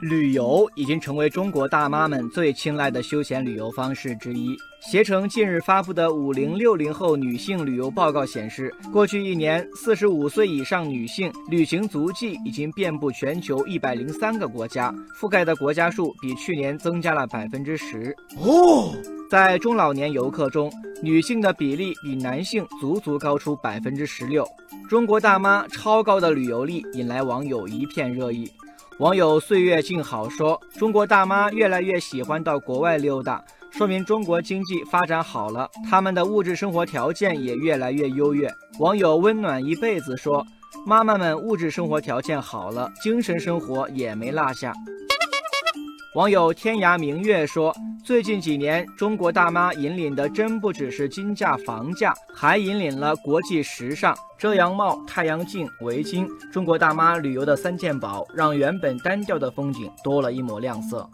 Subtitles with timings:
[0.00, 4.56] 旅游已经成为中国大妈们最青睐的休闲旅游方式之一。
[4.80, 18.14] 携程近日发布的五零六零后女性旅游报告显示，过去一年，四十五岁以上女性旅行足迹已经遍布全球一百零三个国家，覆盖的国家数比去年增加了百分之十。
[18.36, 18.94] 哦，
[19.28, 24.46] 在中老年游客中，女性的比例比男性足足高出百分之十六。
[24.88, 28.48] 中国大妈超高的旅游力引来网友一片热议。
[28.98, 40.44] 网友岁月静好说：“中国大妈越来越喜欢到国外溜达，说明中国经济发展好了，他们的物质生活条件也越来越优越。”网友温暖一辈子说
[40.84, 44.72] ：“妈妈们物质生活条件好了，精神生活也没落下。”
[46.18, 47.72] 网友天涯明月说
[48.02, 54.12] ：“最近几年，中国大妈引领的真不只是金价、房价，还引领了国际时尚。
[54.36, 61.08] 遮阳帽、太阳镜、围巾，中国大妈旅游的三件宝，让原本单调的风景多了一抹亮色。”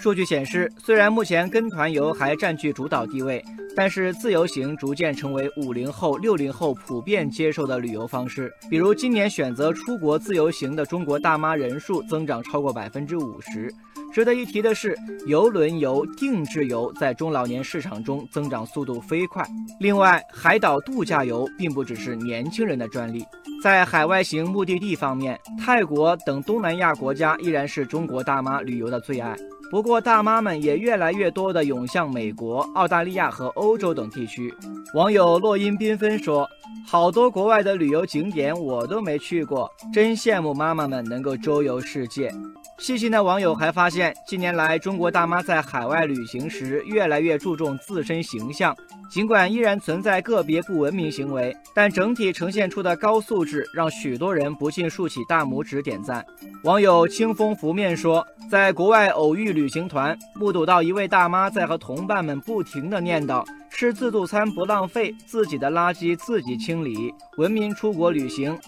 [0.00, 8.52] 数据显示，虽然目前跟团游还占据主导地位，但是自由行逐渐成为五零后、六零后普遍接受的旅游方式。
[8.68, 13.72] 比如，今年选择出国自由行的中国大妈人数增长超过百分之五十。
[14.12, 14.94] 值得一提的是，
[15.26, 19.42] 游轮游、定制游在中老年市场中增长速度飞快。
[19.80, 23.24] 另外，海岛度假游并不只是年轻人的专利，
[23.62, 29.34] 在海外型目的地方面，泰国等东南亚国家依然是中国大妈旅游的最爱。
[29.72, 34.52] 不过，大妈们也越来越多地涌向美国、澳大利亚和欧洲等地区。
[34.92, 36.46] 网友落英缤纷说
[36.86, 42.32] ：“好多国外的旅游景点我都没去过，真羡慕妈妈们能够周游世界。”
[42.78, 48.74] 细心的网友还发现，近年来中国大妈在海外旅行时越来越注重自身形象。
[49.08, 56.24] 尽管依然存在个别不文明行为，但整体呈现出的高素质让许多人不禁竖起大拇指点赞。
[56.64, 63.44] 网友清风拂面说，在国外偶遇旅行团，目睹到一位大妈在和同伴们不停地念叨
[63.74, 68.58] “吃自助餐不浪费，自己的垃圾自己清理，文明出国旅行”。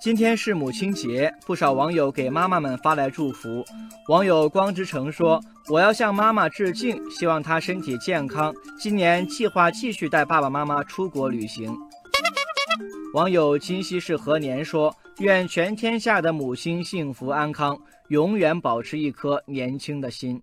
[0.00, 3.64] 今天是母亲节，不少网友给妈妈们发来祝福。
[4.08, 11.76] 网友光之城说：“我要向妈妈致敬，希望她身体健康，今年计划继续带爸爸妈妈出国旅行。”
[13.14, 17.76] 网友今夕是何年说：“愿全天下的母亲幸福安康，
[18.08, 20.40] 永远保持一颗年轻的心。”